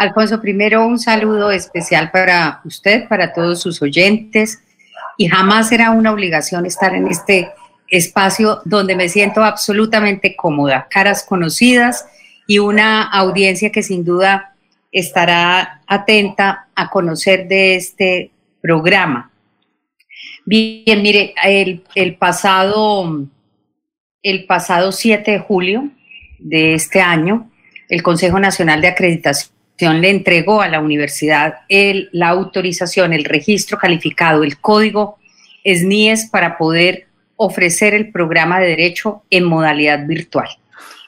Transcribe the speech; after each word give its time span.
Alfonso, 0.00 0.40
primero 0.40 0.86
un 0.86 0.98
saludo 0.98 1.50
especial 1.50 2.10
para 2.10 2.62
usted, 2.64 3.06
para 3.06 3.34
todos 3.34 3.60
sus 3.60 3.82
oyentes, 3.82 4.62
y 5.18 5.28
jamás 5.28 5.68
será 5.68 5.90
una 5.90 6.10
obligación 6.10 6.64
estar 6.64 6.94
en 6.94 7.06
este 7.08 7.50
espacio 7.86 8.62
donde 8.64 8.96
me 8.96 9.10
siento 9.10 9.44
absolutamente 9.44 10.36
cómoda, 10.36 10.86
caras 10.88 11.22
conocidas 11.22 12.06
y 12.46 12.60
una 12.60 13.02
audiencia 13.02 13.70
que 13.70 13.82
sin 13.82 14.02
duda 14.02 14.54
estará 14.90 15.82
atenta 15.86 16.68
a 16.74 16.88
conocer 16.88 17.46
de 17.46 17.74
este 17.74 18.30
programa. 18.62 19.30
Bien, 20.46 21.02
mire, 21.02 21.34
el, 21.44 21.84
el 21.94 22.16
pasado, 22.16 23.26
el 24.22 24.46
pasado 24.46 24.92
7 24.92 25.30
de 25.30 25.38
julio 25.40 25.90
de 26.38 26.72
este 26.72 27.02
año, 27.02 27.50
el 27.90 28.02
Consejo 28.02 28.40
Nacional 28.40 28.80
de 28.80 28.88
Acreditación 28.88 29.59
le 29.88 30.10
entregó 30.10 30.60
a 30.62 30.68
la 30.68 30.80
universidad 30.80 31.60
el, 31.68 32.08
la 32.12 32.28
autorización, 32.28 33.12
el 33.12 33.24
registro 33.24 33.78
calificado, 33.78 34.44
el 34.44 34.58
código 34.58 35.18
SNIES 35.64 36.28
para 36.30 36.56
poder 36.58 37.06
ofrecer 37.36 37.94
el 37.94 38.12
programa 38.12 38.60
de 38.60 38.68
derecho 38.68 39.22
en 39.30 39.44
modalidad 39.44 40.06
virtual. 40.06 40.48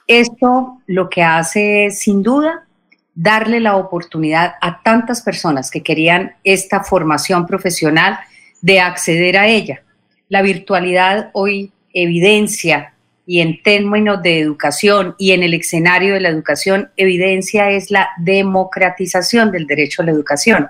Esto 0.06 0.80
lo 0.86 1.08
que 1.08 1.22
hace 1.22 1.86
es, 1.86 2.00
sin 2.00 2.22
duda, 2.22 2.66
darle 3.14 3.60
la 3.60 3.76
oportunidad 3.76 4.54
a 4.60 4.82
tantas 4.82 5.22
personas 5.22 5.70
que 5.70 5.82
querían 5.82 6.34
esta 6.44 6.82
formación 6.82 7.46
profesional 7.46 8.18
de 8.62 8.80
acceder 8.80 9.36
a 9.36 9.48
ella. 9.48 9.82
La 10.28 10.42
virtualidad 10.42 11.30
hoy 11.34 11.72
evidencia 11.92 12.91
y 13.26 13.40
en 13.40 13.62
términos 13.62 14.22
de 14.22 14.40
educación 14.40 15.14
y 15.18 15.32
en 15.32 15.42
el 15.42 15.54
escenario 15.54 16.14
de 16.14 16.20
la 16.20 16.28
educación, 16.28 16.90
evidencia 16.96 17.70
es 17.70 17.90
la 17.90 18.08
democratización 18.18 19.50
del 19.52 19.66
derecho 19.66 20.02
a 20.02 20.06
la 20.06 20.12
educación. 20.12 20.68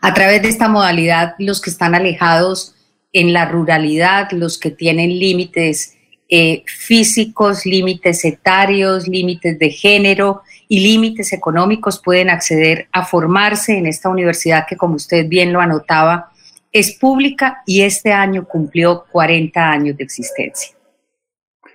A 0.00 0.14
través 0.14 0.42
de 0.42 0.48
esta 0.48 0.68
modalidad, 0.68 1.34
los 1.38 1.60
que 1.60 1.70
están 1.70 1.94
alejados 1.94 2.74
en 3.12 3.32
la 3.32 3.44
ruralidad, 3.44 4.30
los 4.32 4.58
que 4.58 4.70
tienen 4.70 5.18
límites 5.18 5.96
eh, 6.28 6.62
físicos, 6.66 7.66
límites 7.66 8.24
etarios, 8.24 9.08
límites 9.08 9.58
de 9.58 9.70
género 9.70 10.42
y 10.68 10.80
límites 10.80 11.32
económicos 11.32 12.00
pueden 12.00 12.30
acceder 12.30 12.88
a 12.92 13.04
formarse 13.04 13.76
en 13.76 13.86
esta 13.86 14.08
universidad 14.08 14.64
que, 14.68 14.76
como 14.76 14.94
usted 14.94 15.26
bien 15.26 15.52
lo 15.52 15.60
anotaba, 15.60 16.30
es 16.72 16.92
pública 16.92 17.62
y 17.66 17.82
este 17.82 18.12
año 18.12 18.46
cumplió 18.46 19.04
40 19.10 19.70
años 19.70 19.96
de 19.96 20.04
existencia. 20.04 20.79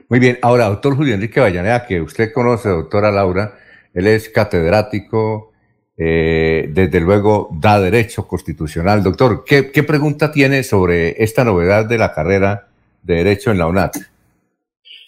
Muy 0.07 0.19
bien, 0.19 0.37
ahora, 0.43 0.65
doctor 0.69 0.95
Julio 0.95 1.15
Enrique 1.15 1.39
Vallaneda, 1.39 1.87
que 1.87 1.99
usted 1.99 2.31
conoce, 2.31 2.69
doctora 2.69 3.11
Laura, 3.11 3.57
él 3.93 4.05
es 4.05 4.29
catedrático, 4.29 5.51
eh, 5.97 6.69
desde 6.69 6.99
luego 6.99 7.49
da 7.51 7.79
derecho 7.79 8.27
constitucional. 8.27 9.01
Doctor, 9.01 9.43
¿qué, 9.45 9.63
pregunta 9.83 10.31
tiene 10.31 10.61
sobre 10.61 11.23
esta 11.23 11.43
novedad 11.43 11.85
de 11.85 11.97
la 11.97 12.13
carrera 12.13 12.67
de 13.01 13.15
derecho 13.15 13.49
en 13.49 13.57
la 13.57 13.67
UNAT? 13.67 13.95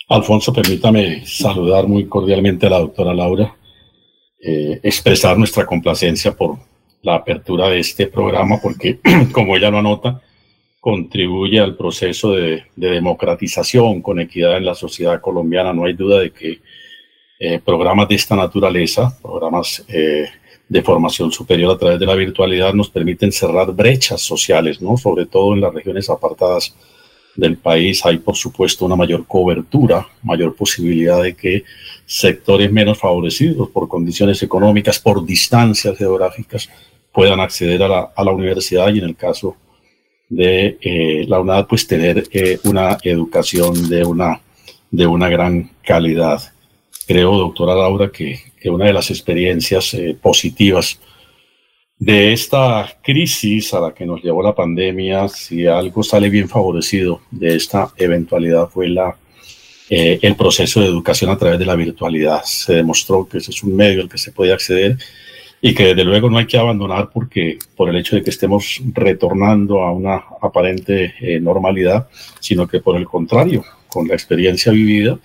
Alfonso, 0.09 0.51
permítame 0.51 1.23
saludar 1.25 1.85
muy 1.87 2.07
cordialmente 2.07 2.65
a 2.65 2.69
la 2.71 2.79
doctora 2.79 3.13
Laura, 3.13 3.53
eh, 4.41 4.79
expresar 4.81 5.37
nuestra 5.37 5.65
complacencia 5.65 6.31
por 6.31 6.57
la 7.03 7.15
apertura 7.15 7.69
de 7.69 7.79
este 7.79 8.07
programa, 8.07 8.59
porque, 8.61 8.99
como 9.31 9.55
ella 9.55 9.69
lo 9.69 9.77
anota, 9.77 10.21
contribuye 10.79 11.59
al 11.59 11.75
proceso 11.75 12.31
de, 12.31 12.63
democratización 12.75 14.01
con 14.01 14.19
equidad 14.19 14.57
en 14.57 14.65
la 14.65 14.75
sociedad 14.75 15.19
colombiana. 15.21 15.73
No 15.73 15.85
hay 15.85 15.93
duda 15.93 16.19
de 16.19 16.31
que 16.31 16.59
eh, 17.39 17.59
programas 17.63 18.07
de 18.07 18.15
esta 18.15 18.35
naturaleza, 18.35 19.17
programas 19.21 19.85
de 20.69 20.81
formación 20.81 21.31
superior 21.31 21.73
a 21.73 21.77
través 21.77 21.99
de 21.99 22.05
la 22.05 22.15
virtualidad 22.15 22.73
nos 22.73 22.89
permiten 22.89 23.31
cerrar 23.31 23.71
brechas 23.73 24.21
sociales, 24.21 24.81
¿no? 24.81 24.97
Sobre 24.97 25.25
todo 25.25 25.53
en 25.53 25.61
las 25.61 25.73
regiones 25.73 26.09
apartadas 26.09 26.75
del 27.35 27.57
país 27.57 28.05
hay, 28.05 28.17
por 28.17 28.35
supuesto, 28.35 28.85
una 28.85 28.95
mayor 28.95 29.25
cobertura, 29.25 30.07
mayor 30.23 30.55
posibilidad 30.55 31.21
de 31.21 31.35
que 31.35 31.63
sectores 32.05 32.71
menos 32.71 32.97
favorecidos 32.97 33.69
por 33.69 33.87
condiciones 33.87 34.41
económicas, 34.43 34.99
por 34.99 35.25
distancias 35.25 35.97
geográficas, 35.97 36.69
puedan 37.13 37.39
acceder 37.39 37.81
a 37.83 37.87
la, 37.87 38.11
a 38.15 38.23
la 38.23 38.31
universidad 38.31 38.93
y 38.93 38.99
en 38.99 39.05
el 39.05 39.15
caso 39.15 39.55
de 40.29 40.77
eh, 40.81 41.25
la 41.27 41.39
UNAD, 41.39 41.67
pues 41.67 41.87
tener 41.87 42.27
eh, 42.31 42.59
una 42.63 42.97
educación 43.03 43.89
de 43.89 44.03
una, 44.03 44.41
de 44.91 45.07
una 45.07 45.29
gran 45.29 45.71
calidad. 45.83 46.41
Creo, 47.05 47.37
doctora 47.37 47.75
Laura, 47.75 48.11
que 48.11 48.39
una 48.65 48.85
de 48.85 48.93
las 48.93 49.09
experiencias 49.09 49.93
eh, 49.93 50.17
positivas 50.21 50.99
de 51.97 52.33
esta 52.33 52.85
crisis 53.01 53.73
a 53.73 53.79
la 53.79 53.93
que 53.93 54.05
nos 54.05 54.21
llevó 54.21 54.43
la 54.43 54.53
pandemia, 54.53 55.29
si 55.29 55.65
algo 55.65 56.03
sale 56.03 56.29
bien 56.29 56.49
favorecido 56.49 57.21
de 57.31 57.55
esta 57.55 57.93
eventualidad 57.95 58.69
fue 58.69 58.89
la, 58.89 59.17
el 59.89 60.35
proceso 60.35 60.81
de 60.81 60.87
educación 60.87 61.31
a 61.31 61.37
través 61.37 61.57
de 61.57 61.65
la 61.65 61.75
virtualidad. 61.75 62.43
Se 62.43 62.73
demostró 62.73 63.27
que 63.27 63.37
ese 63.37 63.51
es 63.51 63.63
un 63.63 63.75
medio 63.75 64.01
al 64.01 64.09
que 64.09 64.17
se 64.17 64.33
puede 64.33 64.51
acceder 64.51 64.97
y 65.61 65.73
que 65.73 65.87
desde 65.87 66.03
luego 66.03 66.29
no 66.29 66.37
hay 66.37 66.45
que 66.45 66.57
abandonar 66.57 67.09
porque 67.11 67.57
por 67.75 67.89
el 67.89 67.97
hecho 67.97 68.15
de 68.15 68.23
que 68.23 68.29
estemos 68.29 68.81
retornando 68.93 69.81
a 69.83 69.91
una 69.91 70.23
aparente 70.41 71.15
eh, 71.19 71.39
normalidad, 71.39 72.07
sino 72.39 72.67
que 72.67 72.79
por 72.79 72.95
el 72.95 73.05
contrario, 73.05 73.63
con 73.87 74.07
la 74.07 74.13
experiencia 74.13 74.71
vivida, 74.71 75.19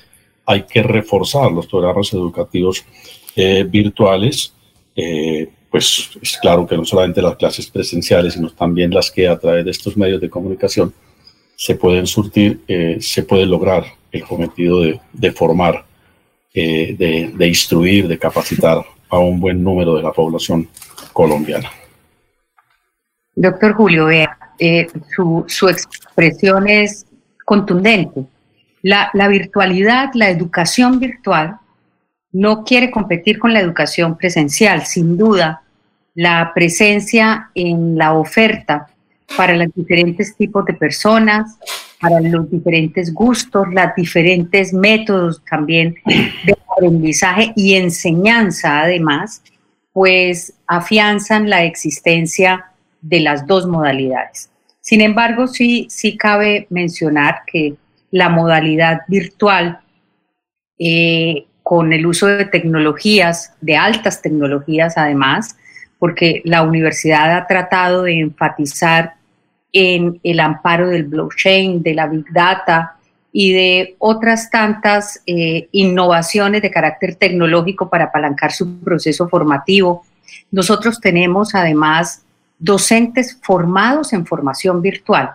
hay 0.46 0.62
que 0.62 0.82
reforzar 0.82 1.52
los 1.52 1.66
programas 1.66 2.12
educativos 2.12 2.84
eh, 3.36 3.64
virtuales, 3.68 4.54
eh, 4.96 5.48
pues 5.70 6.10
es 6.20 6.38
claro 6.38 6.66
que 6.66 6.76
no 6.76 6.84
solamente 6.84 7.22
las 7.22 7.36
clases 7.36 7.70
presenciales, 7.70 8.34
sino 8.34 8.50
también 8.50 8.92
las 8.92 9.10
que 9.10 9.28
a 9.28 9.38
través 9.38 9.64
de 9.64 9.70
estos 9.70 9.96
medios 9.96 10.20
de 10.20 10.28
comunicación 10.28 10.92
se 11.56 11.76
pueden 11.76 12.06
surtir, 12.06 12.60
se 12.98 13.22
puede 13.22 13.46
lograr 13.46 13.84
el 14.10 14.22
cometido 14.24 14.80
de, 14.80 15.32
formar, 15.32 15.84
de, 16.52 17.46
instruir, 17.46 18.08
de 18.08 18.18
capacitar 18.18 18.84
a 19.12 19.18
un 19.18 19.38
buen 19.38 19.62
número 19.62 19.94
de 19.94 20.02
la 20.02 20.10
población 20.10 20.66
colombiana. 21.12 21.68
Doctor 23.34 23.74
Julio, 23.74 24.06
vea, 24.06 24.36
su, 25.14 25.44
su, 25.46 25.68
expresión 25.68 26.66
es 26.66 27.06
contundente. 27.44 28.24
La, 28.80 29.10
la 29.12 29.28
virtualidad, 29.28 30.10
la 30.14 30.30
educación 30.30 30.98
virtual, 30.98 31.58
no 32.32 32.64
quiere 32.64 32.90
competir 32.90 33.38
con 33.38 33.52
la 33.52 33.60
educación 33.60 34.16
presencial. 34.16 34.86
Sin 34.86 35.18
duda, 35.18 35.62
la 36.14 36.52
presencia 36.54 37.50
en 37.54 37.98
la 37.98 38.14
oferta 38.14 38.88
para 39.36 39.54
los 39.56 39.68
diferentes 39.74 40.36
tipos 40.36 40.64
de 40.64 40.74
personas, 40.74 41.58
para 42.00 42.20
los 42.20 42.50
diferentes 42.50 43.12
gustos, 43.14 43.66
los 43.72 43.94
diferentes 43.96 44.72
métodos 44.72 45.42
también 45.48 45.94
de 46.06 46.56
aprendizaje 46.70 47.52
y 47.54 47.74
enseñanza 47.74 48.80
además, 48.80 49.42
pues 49.92 50.54
afianzan 50.66 51.48
la 51.48 51.64
existencia 51.64 52.66
de 53.00 53.20
las 53.20 53.46
dos 53.46 53.66
modalidades. 53.66 54.50
Sin 54.80 55.00
embargo, 55.00 55.46
sí, 55.46 55.86
sí 55.90 56.16
cabe 56.16 56.66
mencionar 56.70 57.42
que 57.46 57.74
la 58.10 58.28
modalidad 58.28 59.02
virtual 59.06 59.80
eh, 60.78 61.46
con 61.62 61.92
el 61.92 62.06
uso 62.06 62.26
de 62.26 62.44
tecnologías, 62.46 63.54
de 63.60 63.76
altas 63.76 64.20
tecnologías 64.20 64.98
además, 64.98 65.56
porque 65.98 66.42
la 66.44 66.62
universidad 66.62 67.36
ha 67.36 67.46
tratado 67.46 68.02
de 68.02 68.18
enfatizar 68.18 69.14
en 69.72 70.20
el 70.22 70.40
amparo 70.40 70.88
del 70.88 71.04
blockchain, 71.04 71.82
de 71.82 71.94
la 71.94 72.06
big 72.06 72.30
data 72.32 72.96
y 73.32 73.52
de 73.52 73.96
otras 73.98 74.50
tantas 74.50 75.22
eh, 75.26 75.68
innovaciones 75.72 76.62
de 76.62 76.70
carácter 76.70 77.14
tecnológico 77.14 77.88
para 77.88 78.04
apalancar 78.04 78.52
su 78.52 78.78
proceso 78.80 79.28
formativo. 79.28 80.04
Nosotros 80.50 81.00
tenemos 81.00 81.54
además 81.54 82.22
docentes 82.58 83.38
formados 83.42 84.12
en 84.12 84.26
formación 84.26 84.82
virtual. 84.82 85.30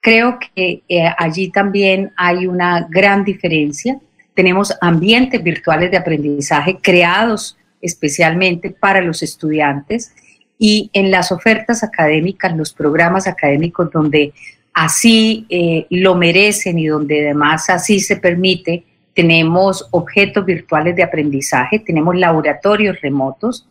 Creo 0.00 0.38
que 0.38 0.82
eh, 0.88 1.04
allí 1.16 1.50
también 1.50 2.12
hay 2.16 2.46
una 2.46 2.86
gran 2.90 3.24
diferencia 3.24 3.98
tenemos 4.34 4.76
ambientes 4.80 5.42
virtuales 5.42 5.90
de 5.90 5.98
aprendizaje 5.98 6.78
creados 6.80 7.56
especialmente 7.80 8.70
para 8.70 9.00
los 9.00 9.22
estudiantes 9.22 10.14
y 10.64 10.90
en 10.92 11.10
las 11.10 11.32
ofertas 11.32 11.82
académicas, 11.82 12.56
los 12.56 12.72
programas 12.72 13.26
académicos 13.26 13.90
donde 13.90 14.32
así 14.72 15.44
eh, 15.48 15.88
lo 15.90 16.14
merecen 16.14 16.78
y 16.78 16.86
donde 16.86 17.24
además 17.24 17.68
así 17.68 17.98
se 17.98 18.18
permite, 18.18 18.84
tenemos 19.12 19.88
objetos 19.90 20.46
virtuales 20.46 20.94
de 20.94 21.02
aprendizaje, 21.02 21.80
tenemos 21.80 22.16
laboratorios 22.16 23.00
remotos 23.00 23.68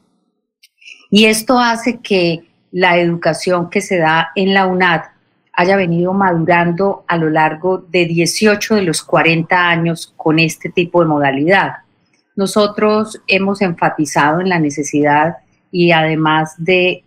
y 1.10 1.28
esto 1.28 1.58
hace 1.60 2.00
que 2.00 2.44
la 2.74 2.98
educación 2.98 3.70
que 3.70 3.80
se 3.80 3.98
da 3.98 4.32
en 4.36 4.54
la 4.54 4.66
UNAD 4.66 5.04
haya 5.54 5.78
venido 5.78 6.12
madurando 6.12 7.06
a 7.08 7.16
lo 7.16 7.30
largo 7.30 7.78
de 7.78 8.06
18 8.06 8.76
de 8.76 8.82
los 8.82 9.02
40 9.02 9.56
años 9.58 10.14
con 10.18 10.40
este 10.40 10.68
tipo 10.68 11.00
de 11.00 11.08
modalidad. 11.08 11.72
nosotros 12.36 13.22
hemos 13.28 13.62
enfatizado 13.62 14.42
en 14.42 14.50
la 14.50 14.60
necesidad 14.60 15.38
y 15.72 15.92
además 15.92 16.54
de, 16.58 17.06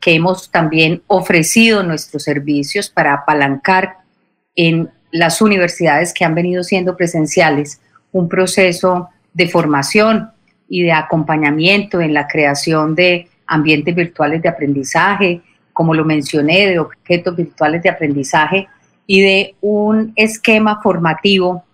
que 0.00 0.14
hemos 0.14 0.50
también 0.50 1.02
ofrecido 1.06 1.82
nuestros 1.82 2.24
servicios 2.24 2.90
para 2.90 3.14
apalancar 3.14 3.96
en 4.54 4.90
las 5.10 5.40
universidades 5.40 6.12
que 6.12 6.24
han 6.24 6.34
venido 6.34 6.62
siendo 6.62 6.96
presenciales 6.96 7.80
un 8.12 8.28
proceso 8.28 9.08
de 9.32 9.48
formación 9.48 10.30
y 10.68 10.82
de 10.82 10.92
acompañamiento 10.92 12.00
en 12.00 12.12
la 12.12 12.26
creación 12.26 12.94
de 12.94 13.28
ambientes 13.46 13.94
virtuales 13.94 14.42
de 14.42 14.48
aprendizaje, 14.48 15.40
como 15.72 15.94
lo 15.94 16.04
mencioné, 16.04 16.66
de 16.66 16.78
objetos 16.78 17.36
virtuales 17.36 17.82
de 17.82 17.88
aprendizaje 17.88 18.68
y 19.06 19.22
de 19.22 19.54
un 19.60 20.12
esquema 20.16 20.80
formativo 20.82 21.64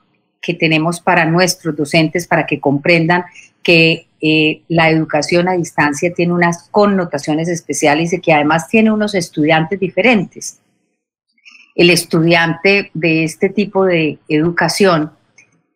que 0.41 0.55
tenemos 0.55 1.01
para 1.01 1.25
nuestros 1.25 1.75
docentes 1.77 2.27
para 2.27 2.47
que 2.47 2.61
comprendan 2.61 3.25
que 3.63 4.07
eh, 4.21 4.63
la 4.69 4.89
educación 4.91 5.49
a 5.49 5.53
distancia 5.53 6.13
tiene 6.15 6.33
unas 6.33 6.69
connotaciones 6.71 7.49
especiales 7.49 8.13
y 8.13 8.21
que 8.21 8.33
además 8.33 8.69
tiene 8.69 8.93
unos 8.93 9.15
estudiantes 9.15 9.81
diferentes. 9.81 10.61
El 11.75 11.91
estudiante 11.91 12.91
de 12.95 13.25
este 13.25 13.49
tipo 13.49 13.85
de 13.85 14.19
educación 14.29 15.13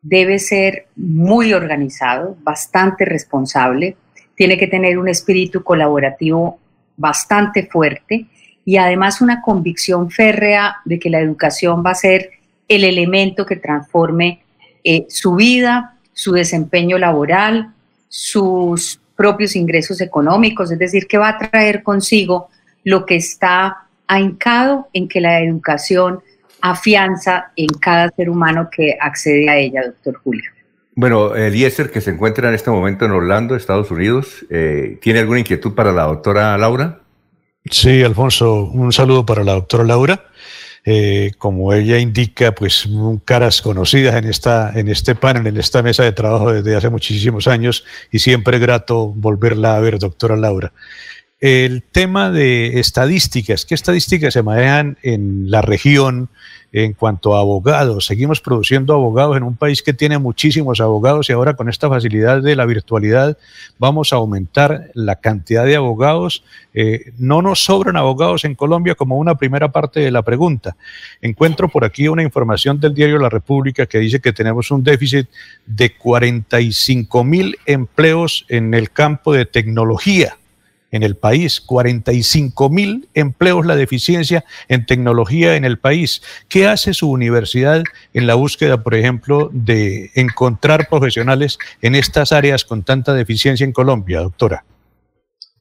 debe 0.02 0.38
ser 0.38 0.86
muy 0.94 1.52
organizado, 1.52 2.36
bastante 2.42 3.04
responsable, 3.04 3.96
tiene 4.36 4.58
que 4.58 4.68
tener 4.68 4.98
un 4.98 5.08
espíritu 5.08 5.64
colaborativo 5.64 6.60
bastante 6.96 7.66
fuerte 7.66 8.26
y 8.64 8.76
además 8.76 9.20
una 9.20 9.42
convicción 9.42 10.10
férrea 10.10 10.76
de 10.84 10.98
que 10.98 11.10
la 11.10 11.20
educación 11.20 11.82
va 11.84 11.90
a 11.90 11.94
ser 11.94 12.30
el 12.68 12.84
elemento 12.84 13.46
que 13.46 13.56
transforme 13.56 14.42
eh, 14.84 15.06
su 15.08 15.34
vida, 15.34 15.96
su 16.12 16.32
desempeño 16.32 16.98
laboral, 16.98 17.74
sus 18.08 19.00
propios 19.16 19.56
ingresos 19.56 20.00
económicos, 20.00 20.70
es 20.70 20.78
decir, 20.78 21.06
que 21.06 21.18
va 21.18 21.30
a 21.30 21.38
traer 21.38 21.82
consigo 21.82 22.48
lo 22.84 23.06
que 23.06 23.16
está 23.16 23.86
ahincado 24.06 24.88
en 24.92 25.08
que 25.08 25.20
la 25.20 25.40
educación 25.42 26.20
afianza 26.60 27.52
en 27.56 27.68
cada 27.68 28.10
ser 28.10 28.30
humano 28.30 28.68
que 28.70 28.96
accede 29.00 29.48
a 29.48 29.56
ella, 29.56 29.82
doctor 29.86 30.20
Julio. 30.22 30.50
Bueno, 30.94 31.34
Eliezer, 31.34 31.90
que 31.90 32.00
se 32.00 32.10
encuentra 32.10 32.48
en 32.48 32.54
este 32.54 32.70
momento 32.70 33.04
en 33.04 33.10
Orlando, 33.10 33.54
Estados 33.54 33.90
Unidos, 33.90 34.46
eh, 34.48 34.98
¿tiene 35.02 35.20
alguna 35.20 35.40
inquietud 35.40 35.74
para 35.74 35.92
la 35.92 36.04
doctora 36.04 36.56
Laura? 36.56 37.00
Sí, 37.70 38.02
Alfonso, 38.02 38.64
un 38.64 38.92
saludo 38.92 39.26
para 39.26 39.44
la 39.44 39.52
doctora 39.52 39.84
Laura. 39.84 40.24
Eh, 40.88 41.32
como 41.38 41.72
ella 41.72 41.98
indica, 41.98 42.54
pues 42.54 42.88
caras 43.24 43.60
conocidas 43.60 44.14
en, 44.14 44.26
esta, 44.26 44.70
en 44.72 44.88
este 44.88 45.16
panel, 45.16 45.48
en 45.48 45.56
esta 45.56 45.82
mesa 45.82 46.04
de 46.04 46.12
trabajo 46.12 46.52
desde 46.52 46.76
hace 46.76 46.90
muchísimos 46.90 47.48
años 47.48 47.84
y 48.12 48.20
siempre 48.20 48.60
grato 48.60 49.08
volverla 49.08 49.74
a 49.74 49.80
ver, 49.80 49.98
doctora 49.98 50.36
Laura. 50.36 50.72
El 51.38 51.82
tema 51.82 52.30
de 52.30 52.80
estadísticas, 52.80 53.66
¿qué 53.66 53.74
estadísticas 53.74 54.32
se 54.32 54.42
manejan 54.42 54.96
en 55.02 55.50
la 55.50 55.60
región 55.60 56.30
en 56.72 56.94
cuanto 56.94 57.36
a 57.36 57.40
abogados? 57.40 58.06
Seguimos 58.06 58.40
produciendo 58.40 58.94
abogados 58.94 59.36
en 59.36 59.42
un 59.42 59.54
país 59.54 59.82
que 59.82 59.92
tiene 59.92 60.16
muchísimos 60.16 60.80
abogados 60.80 61.28
y 61.28 61.34
ahora 61.34 61.52
con 61.52 61.68
esta 61.68 61.90
facilidad 61.90 62.40
de 62.40 62.56
la 62.56 62.64
virtualidad 62.64 63.36
vamos 63.78 64.14
a 64.14 64.16
aumentar 64.16 64.90
la 64.94 65.16
cantidad 65.16 65.66
de 65.66 65.76
abogados. 65.76 66.42
Eh, 66.72 67.12
no 67.18 67.42
nos 67.42 67.62
sobran 67.62 67.98
abogados 67.98 68.46
en 68.46 68.54
Colombia 68.54 68.94
como 68.94 69.18
una 69.18 69.34
primera 69.34 69.70
parte 69.70 70.00
de 70.00 70.10
la 70.10 70.22
pregunta. 70.22 70.74
Encuentro 71.20 71.68
por 71.68 71.84
aquí 71.84 72.08
una 72.08 72.22
información 72.22 72.80
del 72.80 72.94
diario 72.94 73.18
La 73.18 73.28
República 73.28 73.84
que 73.84 73.98
dice 73.98 74.20
que 74.20 74.32
tenemos 74.32 74.70
un 74.70 74.82
déficit 74.82 75.28
de 75.66 75.94
45 75.94 77.24
mil 77.24 77.58
empleos 77.66 78.46
en 78.48 78.72
el 78.72 78.90
campo 78.90 79.34
de 79.34 79.44
tecnología 79.44 80.38
en 80.96 81.02
el 81.02 81.16
país, 81.16 81.60
45 81.60 82.70
mil 82.70 83.08
empleos 83.14 83.64
la 83.66 83.76
deficiencia 83.76 84.44
en 84.68 84.86
tecnología 84.86 85.54
en 85.56 85.64
el 85.64 85.78
país. 85.78 86.22
¿Qué 86.48 86.66
hace 86.66 86.94
su 86.94 87.10
universidad 87.10 87.84
en 88.12 88.26
la 88.26 88.34
búsqueda, 88.34 88.82
por 88.82 88.94
ejemplo, 88.94 89.50
de 89.52 90.10
encontrar 90.14 90.88
profesionales 90.88 91.58
en 91.82 91.94
estas 91.94 92.32
áreas 92.32 92.64
con 92.64 92.82
tanta 92.82 93.14
deficiencia 93.14 93.64
en 93.64 93.72
Colombia, 93.72 94.20
doctora? 94.20 94.64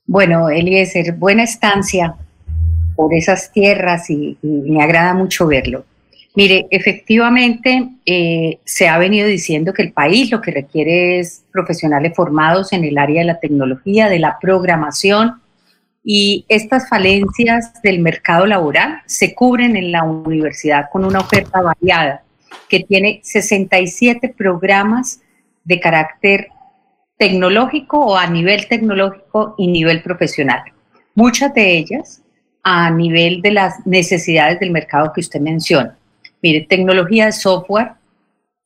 Bueno, 0.08 0.50
Eliezer, 0.50 1.14
buena 1.14 1.44
estancia 1.44 2.16
por 2.96 3.14
esas 3.14 3.52
tierras 3.52 4.10
y, 4.10 4.38
y 4.42 4.48
me 4.48 4.84
agrada 4.84 5.14
mucho 5.14 5.48
verlo. 5.48 5.86
Mire, 6.36 6.68
efectivamente 6.70 7.90
eh, 8.06 8.60
se 8.66 8.90
ha 8.90 8.98
venido 8.98 9.28
diciendo 9.28 9.74
que 9.74 9.84
el 9.84 9.94
país 9.94 10.30
lo 10.32 10.42
que 10.42 10.52
requiere 10.52 11.20
es 11.20 11.46
profesionales 11.52 12.14
formados 12.14 12.74
en 12.74 12.84
el 12.84 12.98
área 12.98 13.22
de 13.22 13.28
la 13.28 13.40
tecnología, 13.40 14.10
de 14.10 14.20
la 14.20 14.38
programación, 14.40 15.42
y 16.04 16.46
estas 16.50 16.88
falencias 16.88 17.82
del 17.82 18.00
mercado 18.00 18.46
laboral 18.46 19.02
se 19.08 19.34
cubren 19.34 19.76
en 19.76 19.92
la 19.92 20.04
universidad 20.04 20.90
con 20.92 21.04
una 21.04 21.20
oferta 21.20 21.62
variada 21.62 22.22
que 22.70 22.82
tiene 22.82 23.22
67 23.24 24.36
programas 24.38 25.22
de 25.64 25.80
carácter 25.80 26.50
tecnológico 27.18 28.00
o 28.06 28.18
a 28.18 28.28
nivel 28.28 28.68
tecnológico 28.68 29.56
y 29.58 29.68
nivel 29.68 30.04
profesional. 30.04 30.62
Muchas 31.16 31.54
de 31.56 31.78
ellas 31.78 32.22
a 32.62 32.92
nivel 32.92 33.42
de 33.42 33.52
las 33.52 33.86
necesidades 33.88 34.60
del 34.60 34.72
mercado 34.72 35.12
que 35.14 35.22
usted 35.22 35.40
menciona. 35.40 35.98
Mire, 36.46 36.68
tecnología 36.70 37.26
de 37.26 37.32
software, 37.32 37.94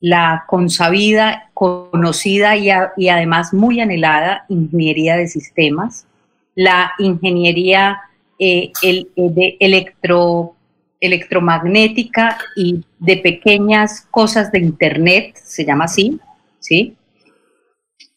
la 0.00 0.44
consabida, 0.46 1.48
conocida 1.54 2.54
y, 2.54 3.08
además 3.08 3.54
muy 3.54 3.80
anhelada 3.80 4.44
ingeniería 4.50 5.16
de 5.16 5.26
sistemas, 5.26 6.06
la 6.54 6.92
ingeniería 6.98 7.98
eh, 8.38 8.70
eh, 8.82 9.06
de 9.16 9.56
electro, 9.60 10.56
electromagnética 11.00 12.36
y 12.54 12.84
de 12.98 13.16
pequeñas 13.16 14.02
cosas 14.10 14.52
de 14.52 14.58
Internet, 14.58 15.40
se 15.42 15.64
llama 15.64 15.86
así, 15.86 16.20
¿sí? 16.58 16.98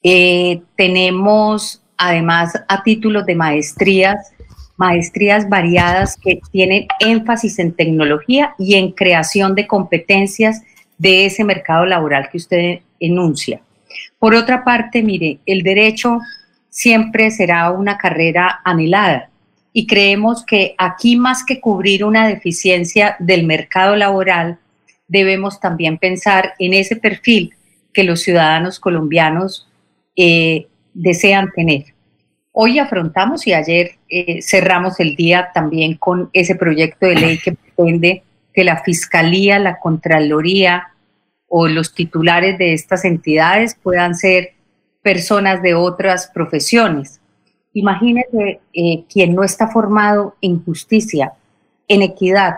Eh, 0.04 0.62
tenemos 0.76 1.82
además 1.96 2.52
a 2.68 2.84
títulos 2.84 3.26
de 3.26 3.36
maestrías 3.36 4.33
maestrías 4.78 5.48
variadas 5.50 6.18
que 6.18 6.40
tienen 6.52 6.88
énfasis 7.00 7.60
en 7.60 7.74
tecnología 7.74 8.56
y 8.58 8.76
en 8.76 8.92
creación 8.92 9.56
de 9.56 9.68
competencias 9.68 10.62
de 10.98 11.26
ese 11.26 11.44
mercado 11.44 11.86
laboral 11.86 12.30
que 12.32 12.38
usted 12.38 12.80
enuncia. 13.00 13.62
Por 14.20 14.36
otra 14.36 14.64
parte, 14.64 15.04
mire, 15.04 15.40
el 15.46 15.64
derecho 15.64 16.20
siempre 16.70 17.30
será 17.30 17.72
una 17.72 17.98
carrera 17.98 18.62
anhelada 18.64 19.30
y 19.74 19.88
creemos 19.88 20.46
que 20.46 20.76
aquí 20.78 21.16
más 21.16 21.44
que 21.44 21.60
cubrir 21.60 22.06
una 22.06 22.28
deficiencia 22.28 23.16
del 23.20 23.46
mercado 23.46 23.96
laboral, 23.96 24.60
debemos 25.08 25.60
también 25.60 25.98
pensar 25.98 26.54
en 26.60 26.74
ese 26.74 26.96
perfil 26.96 27.54
que 27.92 28.04
los 28.04 28.22
ciudadanos 28.22 28.80
colombianos 28.80 29.68
eh, 30.16 30.68
desean 30.94 31.52
tener. 31.56 31.93
Hoy 32.56 32.78
afrontamos 32.78 33.48
y 33.48 33.54
ayer 33.54 33.98
eh, 34.10 34.44
cerramos 34.44 35.00
el 35.00 35.16
día 35.16 35.50
también 35.56 35.96
con 35.98 36.30
ese 36.34 36.54
proyecto 36.54 37.08
de 37.08 37.16
ley 37.16 37.40
que 37.40 37.54
pretende 37.54 38.22
que 38.54 38.64
la 38.64 38.84
Fiscalía, 38.84 39.58
la 39.58 39.80
Contraloría 39.80 40.90
o 41.48 41.68
los 41.68 41.96
titulares 41.96 42.60
de 42.60 42.74
estas 42.74 43.06
entidades 43.06 43.76
puedan 43.82 44.14
ser 44.14 44.54
personas 45.02 45.64
de 45.64 45.74
otras 45.74 46.28
profesiones. 46.28 47.20
Imagínese 47.74 48.62
eh, 48.72 49.04
quien 49.12 49.34
no 49.34 49.44
está 49.44 49.70
formado 49.70 50.36
en 50.40 50.64
justicia, 50.64 51.34
en 51.88 52.04
equidad, 52.04 52.54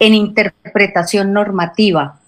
en 0.00 0.14
interpretación 0.14 1.32
normativa, 1.32 2.20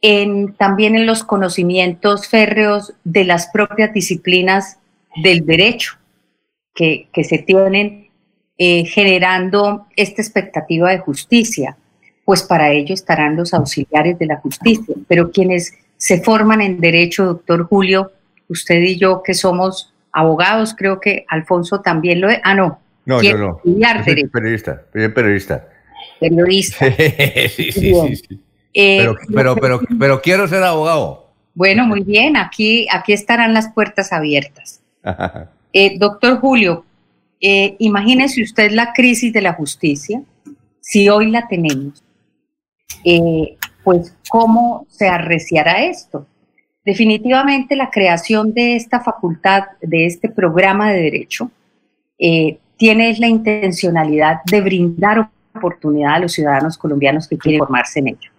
en, 0.00 0.54
también 0.54 0.94
en 0.94 1.06
los 1.06 1.24
conocimientos 1.24 2.28
férreos 2.28 2.94
de 3.02 3.24
las 3.24 3.48
propias 3.48 3.92
disciplinas 3.92 4.78
del 5.22 5.44
derecho 5.44 5.94
que, 6.74 7.08
se 7.22 7.38
tienen 7.38 8.10
eh, 8.58 8.84
generando 8.84 9.86
esta 9.96 10.22
expectativa 10.22 10.90
de 10.90 10.98
justicia, 10.98 11.76
pues 12.24 12.42
para 12.42 12.70
ello 12.72 12.94
estarán 12.94 13.36
los 13.36 13.54
auxiliares 13.54 14.18
de 14.18 14.26
la 14.26 14.36
justicia. 14.36 14.94
Pero 15.08 15.30
quienes 15.30 15.74
se 15.96 16.22
forman 16.22 16.60
en 16.60 16.80
derecho, 16.80 17.24
doctor 17.24 17.66
Julio, 17.66 18.12
usted 18.48 18.80
y 18.80 18.96
yo 18.98 19.22
que 19.22 19.34
somos 19.34 19.92
abogados, 20.12 20.74
creo 20.76 21.00
que 21.00 21.24
Alfonso 21.28 21.80
también 21.80 22.20
lo 22.20 22.30
es. 22.30 22.40
Ah, 22.42 22.54
no. 22.54 22.80
No, 23.04 23.22
yo 23.22 23.36
no. 23.36 23.60
Periodista, 23.62 24.84
soy 24.92 25.08
periodista. 25.08 25.68
Periodista. 26.18 26.86
sí, 27.48 27.72
sí, 27.72 28.16
sí, 28.16 28.40
eh, 28.72 28.98
pero, 28.98 29.16
pero, 29.32 29.56
pero, 29.56 29.80
pero 29.98 30.22
quiero 30.22 30.48
ser 30.48 30.62
abogado. 30.62 31.32
Bueno, 31.54 31.86
muy 31.86 32.00
bien, 32.00 32.36
aquí, 32.36 32.88
aquí 32.90 33.12
estarán 33.12 33.54
las 33.54 33.68
puertas 33.72 34.12
abiertas. 34.12 34.80
Eh, 35.72 35.98
doctor 35.98 36.40
Julio, 36.40 36.84
eh, 37.40 37.76
imagínese 37.78 38.42
usted 38.42 38.70
la 38.70 38.92
crisis 38.92 39.32
de 39.32 39.42
la 39.42 39.52
justicia, 39.52 40.22
si 40.80 41.08
hoy 41.08 41.30
la 41.30 41.46
tenemos, 41.48 42.02
eh, 43.04 43.56
pues 43.82 44.16
cómo 44.28 44.86
se 44.88 45.08
arreciará 45.08 45.84
esto. 45.84 46.26
definitivamente 46.86 47.76
la 47.76 47.90
creación 47.90 48.52
de 48.52 48.76
esta 48.76 49.00
facultad, 49.00 49.64
de 49.80 50.04
este 50.04 50.28
programa 50.28 50.92
de 50.92 51.00
derecho, 51.00 51.50
eh, 52.18 52.58
tiene 52.76 53.16
la 53.18 53.26
intencionalidad 53.26 54.40
de 54.44 54.60
brindar 54.60 55.30
oportunidad 55.54 56.14
a 56.14 56.18
los 56.18 56.32
ciudadanos 56.32 56.76
colombianos 56.76 57.26
que 57.26 57.38
quieren 57.38 57.60
formarse 57.60 58.00
en 58.00 58.08
ello, 58.08 58.30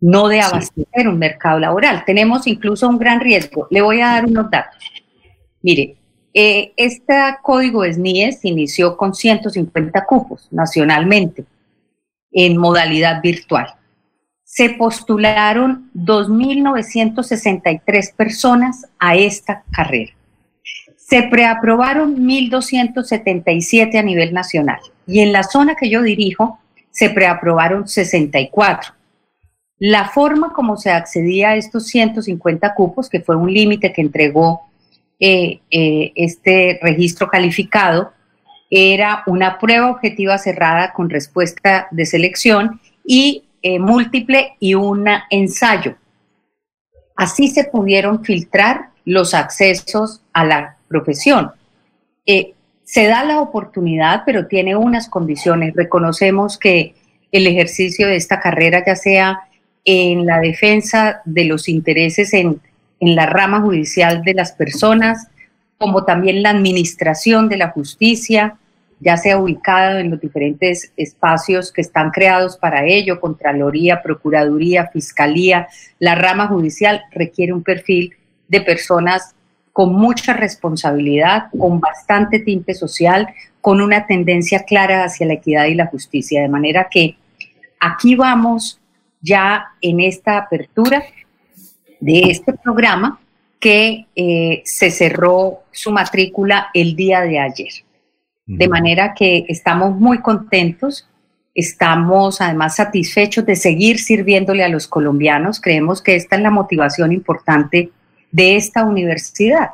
no 0.00 0.28
de 0.28 0.42
abastecer 0.42 1.08
un 1.08 1.18
mercado 1.18 1.58
laboral. 1.58 2.04
Tenemos 2.04 2.46
incluso 2.46 2.86
un 2.86 2.98
gran 2.98 3.18
riesgo. 3.18 3.66
Le 3.70 3.80
voy 3.80 4.02
a 4.02 4.08
dar 4.08 4.26
unos 4.26 4.50
datos. 4.50 4.82
Mire, 5.62 5.96
eh, 6.34 6.72
este 6.76 7.14
código 7.42 7.84
SNIES 7.84 8.44
inició 8.44 8.96
con 8.96 9.14
150 9.14 10.06
cupos 10.06 10.46
nacionalmente 10.50 11.44
en 12.30 12.56
modalidad 12.56 13.20
virtual. 13.22 13.74
Se 14.44 14.70
postularon 14.70 15.90
2.963 15.94 18.14
personas 18.14 18.86
a 18.98 19.16
esta 19.16 19.64
carrera. 19.70 20.12
Se 20.96 21.24
preaprobaron 21.24 22.16
1.277 22.18 23.98
a 23.98 24.02
nivel 24.02 24.32
nacional 24.32 24.78
y 25.06 25.20
en 25.20 25.32
la 25.32 25.42
zona 25.42 25.74
que 25.74 25.88
yo 25.88 26.02
dirijo 26.02 26.58
se 26.90 27.08
preaprobaron 27.10 27.88
64. 27.88 28.92
La 29.78 30.08
forma 30.08 30.52
como 30.52 30.76
se 30.76 30.90
accedía 30.90 31.50
a 31.50 31.56
estos 31.56 31.86
150 31.86 32.74
cupos, 32.74 33.08
que 33.08 33.20
fue 33.20 33.36
un 33.36 33.52
límite 33.52 33.92
que 33.92 34.02
entregó 34.02 34.67
eh, 35.20 35.60
eh, 35.70 36.12
este 36.14 36.78
registro 36.80 37.28
calificado, 37.28 38.12
era 38.70 39.24
una 39.26 39.58
prueba 39.58 39.90
objetiva 39.90 40.38
cerrada 40.38 40.92
con 40.92 41.10
respuesta 41.10 41.88
de 41.90 42.06
selección 42.06 42.80
y 43.04 43.44
eh, 43.62 43.78
múltiple 43.78 44.56
y 44.60 44.74
un 44.74 45.06
ensayo. 45.30 45.96
Así 47.16 47.48
se 47.48 47.64
pudieron 47.64 48.24
filtrar 48.24 48.90
los 49.04 49.34
accesos 49.34 50.22
a 50.32 50.44
la 50.44 50.76
profesión. 50.86 51.50
Se 52.84 53.06
da 53.06 53.24
la 53.24 53.40
oportunidad, 53.40 54.22
pero 54.24 54.46
tiene 54.46 54.76
unas 54.76 55.08
condiciones. 55.08 55.74
Reconocemos 55.74 56.58
que 56.58 56.94
el 57.32 57.46
ejercicio 57.46 58.06
de 58.06 58.16
esta 58.16 58.38
carrera, 58.38 58.84
ya 58.86 58.94
sea 58.94 59.40
en 59.84 60.26
la 60.26 60.40
defensa 60.40 61.22
de 61.24 61.44
los 61.44 61.68
intereses 61.68 62.32
en, 62.34 62.60
en 63.00 63.14
la 63.14 63.26
rama 63.26 63.60
judicial 63.60 64.22
de 64.22 64.34
las 64.34 64.52
personas, 64.52 65.28
como 65.78 66.04
también 66.04 66.42
la 66.42 66.50
administración 66.50 67.48
de 67.48 67.56
la 67.56 67.70
justicia, 67.70 68.56
ya 69.00 69.16
sea 69.16 69.38
ubicado 69.38 69.98
en 69.98 70.10
los 70.10 70.20
diferentes 70.20 70.92
espacios 70.96 71.72
que 71.72 71.80
están 71.80 72.10
creados 72.10 72.56
para 72.56 72.84
ello, 72.84 73.20
Contraloría, 73.20 74.02
Procuraduría, 74.02 74.88
Fiscalía, 74.92 75.68
la 76.00 76.16
rama 76.16 76.48
judicial 76.48 77.02
requiere 77.12 77.52
un 77.52 77.62
perfil 77.62 78.14
de 78.48 78.60
personas 78.60 79.34
con 79.72 79.94
mucha 79.94 80.32
responsabilidad, 80.32 81.50
con 81.56 81.78
bastante 81.78 82.40
tinte 82.40 82.74
social, 82.74 83.28
con 83.60 83.80
una 83.80 84.06
tendencia 84.06 84.64
clara 84.64 85.04
hacia 85.04 85.26
la 85.26 85.34
equidad 85.34 85.66
y 85.66 85.74
la 85.74 85.86
justicia. 85.86 86.42
De 86.42 86.48
manera 86.48 86.88
que 86.90 87.16
aquí 87.78 88.16
vamos 88.16 88.80
ya 89.20 89.66
en 89.80 90.00
esta 90.00 90.38
apertura 90.38 91.04
de 92.00 92.20
este 92.30 92.52
programa 92.52 93.20
que 93.60 94.06
eh, 94.14 94.62
se 94.64 94.90
cerró 94.90 95.60
su 95.72 95.90
matrícula 95.90 96.68
el 96.74 96.94
día 96.94 97.22
de 97.22 97.38
ayer. 97.38 97.72
De 98.46 98.68
manera 98.68 99.12
que 99.12 99.44
estamos 99.48 99.94
muy 99.94 100.20
contentos, 100.20 101.06
estamos 101.54 102.40
además 102.40 102.76
satisfechos 102.76 103.44
de 103.44 103.56
seguir 103.56 103.98
sirviéndole 103.98 104.64
a 104.64 104.68
los 104.68 104.86
colombianos. 104.86 105.60
Creemos 105.60 106.00
que 106.00 106.16
esta 106.16 106.36
es 106.36 106.42
la 106.42 106.50
motivación 106.50 107.12
importante 107.12 107.90
de 108.30 108.56
esta 108.56 108.84
universidad, 108.84 109.70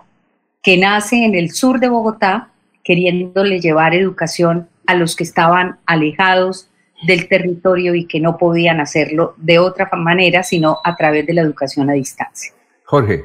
que 0.63 0.77
nace 0.77 1.25
en 1.25 1.35
el 1.35 1.53
sur 1.53 1.79
de 1.79 1.89
Bogotá, 1.89 2.49
queriéndole 2.83 3.61
llevar 3.61 3.95
educación 3.95 4.69
a 4.87 4.95
los 4.95 5.15
que 5.15 5.25
estaban 5.25 5.79
alejados 5.87 6.69
del 7.07 7.29
territorio 7.29 7.95
y 7.95 8.07
que 8.07 8.21
no 8.21 8.39
podían 8.39 8.81
hacerlo 8.81 9.35
de 9.37 9.59
otra 9.59 9.89
manera, 9.97 10.43
sino 10.43 10.79
a 10.83 10.97
través 10.97 11.27
de 11.27 11.35
la 11.35 11.43
educación 11.43 11.91
a 11.91 11.95
distancia. 11.95 12.53
Jorge. 12.85 13.25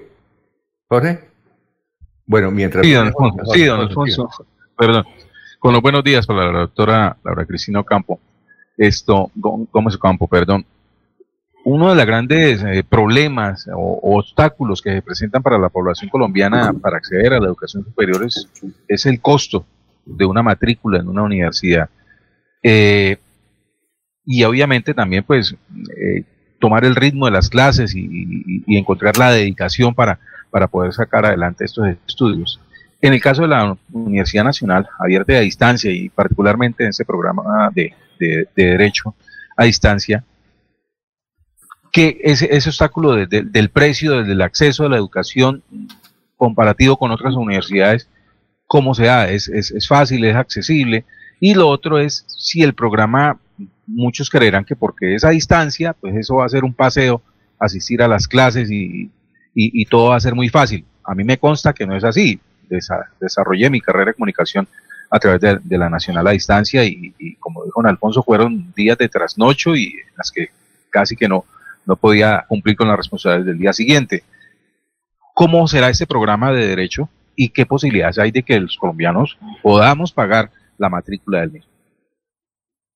Jorge. 0.88 1.20
Bueno, 2.26 2.52
mientras... 2.52 2.86
Sí, 2.86 2.94
don 2.94 3.08
Alfonso. 3.08 3.46
Sí, 3.54 3.66
don 3.66 3.80
Alfonso. 3.80 4.30
Perdón 4.78 5.06
con 5.60 5.74
los 5.74 5.82
buenos 5.82 6.04
días 6.04 6.26
para 6.26 6.52
la 6.52 6.60
doctora 6.60 7.18
Laura 7.24 7.46
Cristina 7.46 7.82
Ocampo. 7.82 8.20
Esto, 8.78 9.30
Gómez 9.36 9.96
Ocampo, 9.96 10.26
perdón. 10.28 10.66
Uno 11.66 11.90
de 11.90 11.96
los 11.96 12.06
grandes 12.06 12.64
eh, 12.64 12.84
problemas 12.88 13.70
o, 13.76 14.00
obstáculos 14.18 14.82
que 14.82 14.92
se 14.94 15.02
presentan 15.02 15.44
para 15.44 15.60
la 15.60 15.68
población 15.68 16.10
colombiana 16.10 16.74
para 16.74 16.98
acceder 16.98 17.34
a 17.34 17.40
la 17.40 17.48
educación 17.48 17.84
superior 17.84 18.26
es, 18.26 19.06
el 19.06 19.20
costo 19.20 19.66
de 20.06 20.26
una 20.26 20.42
matrícula 20.42 21.00
en 21.00 21.10
una 21.10 21.24
universidad. 21.24 21.90
Eh, 22.64 23.18
y 24.32 24.44
obviamente 24.44 24.94
también 24.94 25.24
pues 25.24 25.56
eh, 25.98 26.24
tomar 26.60 26.86
el 26.86 26.96
ritmo 26.96 27.26
de 27.26 27.32
las 27.32 27.50
clases 27.50 27.96
y, 27.96 28.64
encontrar 28.68 29.18
la 29.18 29.32
dedicación 29.32 29.96
para, 29.96 30.20
para 30.52 30.68
poder 30.68 30.94
sacar 30.94 31.26
adelante 31.26 31.66
estos 31.66 31.88
estudios. 32.08 32.62
En 33.02 33.14
el 33.14 33.22
caso 33.22 33.42
de 33.42 33.48
la 33.48 33.76
Universidad 33.92 34.44
Nacional, 34.44 34.88
abierta 35.00 35.34
a 35.34 35.40
distancia 35.40 35.92
y 35.92 36.10
particularmente 36.10 36.84
en 36.84 36.90
ese 36.90 37.06
programa 37.06 37.72
de, 37.74 37.96
Derecho 38.56 39.16
a 39.58 39.64
Distancia, 39.64 40.24
que 41.92 42.22
ese, 42.24 42.70
obstáculo 42.70 43.16
del 43.16 43.70
precio, 43.70 44.24
del 44.24 44.42
acceso 44.44 44.86
a 44.86 44.90
la 44.90 44.98
educación 44.98 45.64
comparativo 46.38 46.98
con 46.98 47.10
otras 47.10 47.34
universidades, 47.34 48.08
¿cómo 48.68 48.94
se 48.94 49.06
da? 49.06 49.28
¿Es, 49.28 49.48
es, 49.48 49.88
fácil, 49.88 50.24
es 50.26 50.36
accesible? 50.36 51.04
Y 51.40 51.56
lo 51.56 51.68
otro 51.68 51.98
es 51.98 52.26
si 52.28 52.62
el 52.62 52.76
programa, 52.76 53.40
muchos 53.90 54.30
creerán 54.30 54.66
que 54.66 54.76
porque 54.76 55.16
es 55.16 55.24
a 55.24 55.30
distancia, 55.30 55.94
pues 55.94 56.16
eso 56.16 56.36
va 56.36 56.46
a 56.46 56.50
ser 56.50 56.64
un 56.64 56.74
paseo, 56.74 57.22
asistir 57.60 58.02
a 58.02 58.08
las 58.08 58.28
clases 58.28 58.72
y, 58.72 59.12
y 59.54 59.86
todo 59.86 60.10
va 60.10 60.16
a 60.16 60.20
ser 60.22 60.36
muy 60.36 60.50
fácil. 60.50 60.86
A 61.04 61.14
mí 61.16 61.24
me 61.24 61.38
consta 61.38 61.74
que 61.74 61.86
no 61.86 61.96
es 61.96 62.04
así 62.04 62.40
desarrollé 63.20 63.70
mi 63.70 63.82
carrera 63.82 64.12
de 64.12 64.14
comunicación 64.14 64.68
a 65.10 65.20
través 65.20 65.42
de, 65.42 65.78
la 65.78 65.90
Nacional 65.90 66.28
a 66.28 66.32
Distancia 66.32 66.84
y, 66.86 67.14
como 67.40 67.66
dijo 67.66 67.82
Alfonso, 67.84 68.22
fueron 68.22 68.72
días 68.76 68.98
de 68.98 69.10
trasnocho 69.10 69.76
y 69.76 69.86
en 69.86 70.16
las 70.16 70.32
que 70.32 70.50
casi 70.90 71.16
que 71.16 71.28
no, 71.28 71.46
no 71.86 71.96
podía 71.96 72.46
cumplir 72.48 72.76
con 72.76 72.88
las 72.88 72.98
responsabilidades 72.98 73.48
del 73.48 73.58
día 73.58 73.74
siguiente. 73.74 74.24
¿Cómo 75.34 75.68
será 75.68 75.90
este 75.90 76.06
programa 76.06 76.52
de 76.52 76.68
derecho 76.68 77.10
y 77.36 77.50
qué 77.50 77.66
posibilidades 77.66 78.20
hay 78.20 78.32
de 78.32 78.44
que 78.44 78.60
los 78.60 78.78
colombianos 78.78 79.38
podamos 79.64 80.12
pagar 80.12 80.52
la 80.78 80.90
matrícula 80.90 81.40
del 81.42 81.52
mismo? 81.52 81.72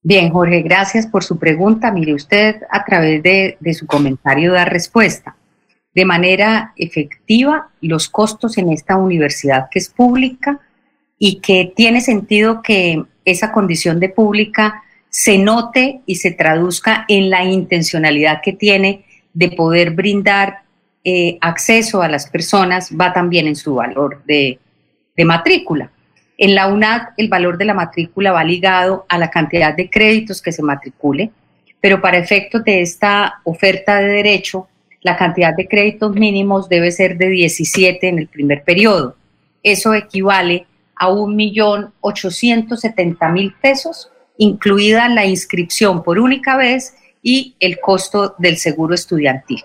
Bien, 0.06 0.28
Jorge, 0.28 0.60
gracias 0.60 1.06
por 1.06 1.24
su 1.24 1.38
pregunta. 1.38 1.90
Mire, 1.90 2.12
usted 2.12 2.56
a 2.70 2.84
través 2.84 3.22
de, 3.22 3.56
su 3.72 3.86
comentario 3.86 4.52
da 4.52 4.66
respuesta 4.66 5.34
de 5.94 6.04
manera 6.04 6.74
efectiva 6.76 7.70
los 7.80 8.10
costos 8.10 8.58
en 8.58 8.70
esta 8.70 8.98
universidad 8.98 9.68
que 9.70 9.78
es 9.78 9.88
pública 9.88 10.60
y 11.18 11.40
que 11.40 11.72
tiene 11.74 12.02
sentido 12.02 12.60
que 12.60 13.02
esa 13.24 13.50
condición 13.50 13.98
de 13.98 14.10
pública 14.10 14.82
se 15.08 15.38
note 15.38 16.02
y 16.04 16.16
se 16.16 16.32
traduzca 16.32 17.06
en 17.08 17.30
la 17.30 17.44
intencionalidad 17.44 18.42
que 18.42 18.52
tiene 18.52 19.06
de 19.32 19.52
poder 19.52 19.92
brindar 19.92 20.64
eh, 21.02 21.38
acceso 21.40 22.02
a 22.02 22.10
las 22.10 22.28
personas, 22.28 22.90
va 22.94 23.14
también 23.14 23.46
en 23.46 23.56
su 23.56 23.76
valor 23.76 24.22
de 24.26 24.58
matrícula. 25.16 25.93
En 26.36 26.54
la 26.54 26.68
UNAD 26.68 27.14
el 27.16 27.28
valor 27.28 27.56
de 27.58 27.64
la 27.64 27.74
matrícula 27.74 28.30
va 28.32 28.44
ligado 28.44 29.06
a 29.08 29.18
la 29.18 29.30
cantidad 29.30 29.74
de 29.74 29.88
créditos 29.88 30.42
que 30.42 30.50
se 30.52 30.62
matricule, 30.62 31.30
pero 31.80 32.00
para 32.00 32.18
efectos 32.18 32.64
de 32.64 32.80
esta 32.80 33.40
oferta 33.44 33.98
de 33.98 34.08
derecho, 34.08 34.66
la 35.02 35.16
cantidad 35.16 35.54
de 35.54 35.68
créditos 35.68 36.12
mínimos 36.14 36.68
debe 36.68 36.90
ser 36.90 37.16
de 37.18 37.28
17 37.28 38.08
en 38.08 38.18
el 38.18 38.26
primer 38.26 38.64
periodo. 38.64 39.14
Eso 39.62 39.94
equivale 39.94 40.66
a 40.96 41.10
1.870.000 41.10 43.54
pesos, 43.60 44.10
incluida 44.38 45.08
la 45.08 45.24
inscripción 45.26 46.02
por 46.02 46.18
única 46.18 46.56
vez 46.56 46.96
y 47.22 47.54
el 47.60 47.78
costo 47.80 48.34
del 48.38 48.56
seguro 48.56 48.94
estudiantil. 48.94 49.62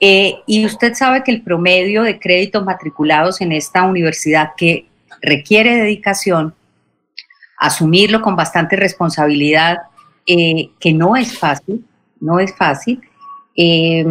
Eh, 0.00 0.36
y 0.46 0.64
usted 0.64 0.94
sabe 0.94 1.24
que 1.24 1.32
el 1.32 1.42
promedio 1.42 2.04
de 2.04 2.20
créditos 2.20 2.64
matriculados 2.64 3.40
en 3.40 3.50
esta 3.52 3.82
universidad 3.82 4.50
que 4.56 4.86
requiere 5.20 5.76
dedicación, 5.76 6.54
asumirlo 7.58 8.22
con 8.22 8.36
bastante 8.36 8.76
responsabilidad, 8.76 9.78
eh, 10.26 10.70
que 10.78 10.92
no 10.92 11.16
es 11.16 11.38
fácil, 11.38 11.84
no 12.20 12.38
es 12.40 12.54
fácil, 12.54 13.00
eh, 13.56 14.04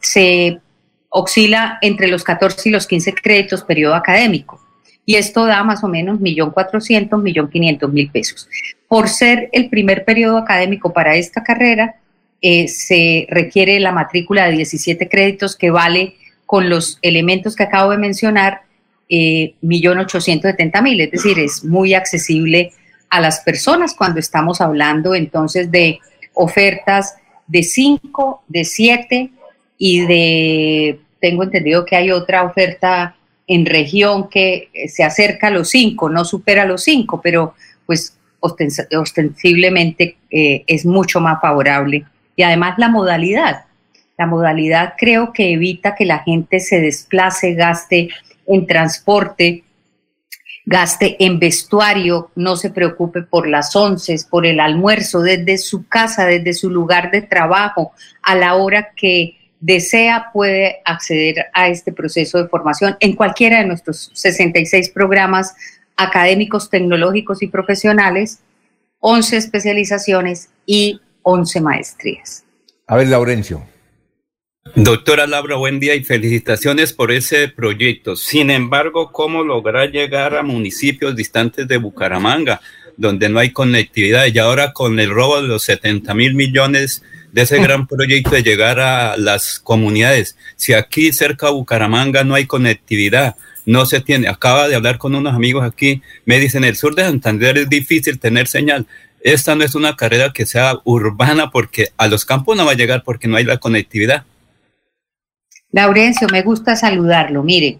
se 0.00 0.60
oscila 1.08 1.78
entre 1.80 2.08
los 2.08 2.24
14 2.24 2.68
y 2.68 2.72
los 2.72 2.86
15 2.86 3.14
créditos 3.14 3.62
periodo 3.64 3.94
académico. 3.94 4.60
Y 5.06 5.16
esto 5.16 5.44
da 5.46 5.62
más 5.62 5.84
o 5.84 5.88
menos 5.88 6.18
1.400.000, 6.18 7.08
1.500.000 7.08 8.12
pesos. 8.12 8.48
Por 8.88 9.08
ser 9.08 9.48
el 9.52 9.68
primer 9.68 10.04
periodo 10.04 10.38
académico 10.38 10.92
para 10.92 11.14
esta 11.16 11.42
carrera, 11.42 11.96
eh, 12.40 12.68
se 12.68 13.26
requiere 13.30 13.80
la 13.80 13.92
matrícula 13.92 14.46
de 14.46 14.56
17 14.56 15.08
créditos 15.08 15.56
que 15.56 15.70
vale 15.70 16.16
con 16.46 16.68
los 16.68 16.98
elementos 17.00 17.56
que 17.56 17.62
acabo 17.62 17.90
de 17.92 17.98
mencionar, 17.98 18.63
eh, 19.08 19.54
1.870.000, 19.62 21.00
es 21.02 21.10
decir, 21.10 21.38
es 21.38 21.64
muy 21.64 21.94
accesible 21.94 22.72
a 23.10 23.20
las 23.20 23.40
personas 23.40 23.94
cuando 23.94 24.18
estamos 24.18 24.60
hablando 24.60 25.14
entonces 25.14 25.70
de 25.70 26.00
ofertas 26.32 27.16
de 27.46 27.62
5, 27.62 28.44
de 28.48 28.64
7 28.64 29.30
y 29.78 30.06
de, 30.06 31.00
tengo 31.20 31.44
entendido 31.44 31.84
que 31.84 31.96
hay 31.96 32.10
otra 32.10 32.44
oferta 32.44 33.16
en 33.46 33.66
región 33.66 34.28
que 34.28 34.70
se 34.88 35.04
acerca 35.04 35.48
a 35.48 35.50
los 35.50 35.68
5, 35.70 36.08
no 36.08 36.24
supera 36.24 36.64
los 36.64 36.82
5, 36.84 37.20
pero 37.22 37.54
pues 37.86 38.16
ostensiblemente 38.40 40.16
eh, 40.30 40.64
es 40.66 40.84
mucho 40.84 41.20
más 41.20 41.40
favorable. 41.40 42.04
Y 42.36 42.42
además 42.42 42.74
la 42.78 42.88
modalidad. 42.88 43.64
La 44.18 44.26
modalidad 44.26 44.94
creo 44.98 45.32
que 45.32 45.52
evita 45.52 45.94
que 45.94 46.04
la 46.04 46.20
gente 46.20 46.60
se 46.60 46.80
desplace, 46.80 47.54
gaste 47.54 48.08
en 48.46 48.66
transporte, 48.66 49.64
gaste 50.66 51.16
en 51.24 51.38
vestuario, 51.38 52.30
no 52.34 52.56
se 52.56 52.70
preocupe 52.70 53.22
por 53.22 53.46
las 53.46 53.74
once, 53.76 54.16
por 54.30 54.46
el 54.46 54.60
almuerzo, 54.60 55.20
desde 55.20 55.58
su 55.58 55.86
casa, 55.86 56.26
desde 56.26 56.54
su 56.54 56.70
lugar 56.70 57.10
de 57.10 57.22
trabajo, 57.22 57.92
a 58.22 58.34
la 58.34 58.54
hora 58.54 58.92
que 58.96 59.36
desea 59.60 60.30
puede 60.32 60.82
acceder 60.84 61.46
a 61.54 61.68
este 61.68 61.92
proceso 61.92 62.42
de 62.42 62.48
formación 62.48 62.96
en 63.00 63.14
cualquiera 63.14 63.58
de 63.58 63.66
nuestros 63.66 64.10
66 64.12 64.90
programas 64.90 65.54
académicos, 65.96 66.70
tecnológicos 66.70 67.42
y 67.42 67.48
profesionales, 67.48 68.40
11 69.00 69.36
especializaciones 69.36 70.50
y 70.66 71.00
11 71.22 71.60
maestrías. 71.60 72.44
A 72.86 72.96
ver, 72.96 73.08
Laurencio. 73.08 73.73
Doctora 74.76 75.26
Laura, 75.26 75.56
buen 75.56 75.78
día 75.78 75.94
y 75.94 76.02
felicitaciones 76.02 76.94
por 76.94 77.12
ese 77.12 77.48
proyecto. 77.48 78.16
Sin 78.16 78.50
embargo, 78.50 79.12
¿cómo 79.12 79.44
lograr 79.44 79.92
llegar 79.92 80.34
a 80.34 80.42
municipios 80.42 81.14
distantes 81.14 81.68
de 81.68 81.76
Bucaramanga, 81.76 82.62
donde 82.96 83.28
no 83.28 83.38
hay 83.38 83.50
conectividad? 83.50 84.26
Y 84.26 84.38
ahora 84.38 84.72
con 84.72 84.98
el 84.98 85.10
robo 85.10 85.40
de 85.40 85.48
los 85.48 85.64
70 85.64 86.14
mil 86.14 86.34
millones 86.34 87.02
de 87.30 87.42
ese 87.42 87.60
gran 87.60 87.86
proyecto 87.88 88.30
de 88.30 88.42
llegar 88.42 88.80
a 88.80 89.18
las 89.18 89.60
comunidades. 89.60 90.36
Si 90.56 90.72
aquí 90.72 91.12
cerca 91.12 91.46
de 91.46 91.52
Bucaramanga 91.52 92.24
no 92.24 92.34
hay 92.34 92.46
conectividad, 92.46 93.36
no 93.66 93.84
se 93.84 94.00
tiene. 94.00 94.28
Acaba 94.28 94.66
de 94.66 94.76
hablar 94.76 94.96
con 94.96 95.14
unos 95.14 95.34
amigos 95.34 95.62
aquí, 95.62 96.00
me 96.24 96.40
dicen, 96.40 96.64
el 96.64 96.76
sur 96.76 96.94
de 96.94 97.02
Santander 97.04 97.58
es 97.58 97.68
difícil 97.68 98.18
tener 98.18 98.48
señal. 98.48 98.86
Esta 99.20 99.54
no 99.54 99.62
es 99.62 99.74
una 99.74 99.94
carrera 99.94 100.32
que 100.32 100.46
sea 100.46 100.80
urbana 100.84 101.50
porque 101.50 101.90
a 101.96 102.08
los 102.08 102.24
campos 102.24 102.56
no 102.56 102.64
va 102.64 102.72
a 102.72 102.76
llegar 102.76 103.04
porque 103.04 103.28
no 103.28 103.36
hay 103.36 103.44
la 103.44 103.58
conectividad. 103.58 104.24
Laurencio, 105.74 106.28
me 106.30 106.42
gusta 106.42 106.76
saludarlo. 106.76 107.42
Mire, 107.42 107.78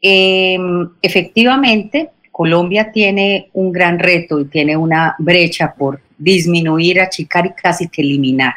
em, 0.00 0.88
efectivamente, 1.02 2.10
Colombia 2.30 2.92
tiene 2.92 3.48
un 3.52 3.72
gran 3.72 3.98
reto 3.98 4.38
y 4.38 4.44
tiene 4.44 4.76
una 4.76 5.16
brecha 5.18 5.74
por 5.74 6.00
disminuir, 6.16 7.00
achicar 7.00 7.46
y 7.46 7.50
casi 7.50 7.88
que 7.88 8.02
eliminar, 8.02 8.54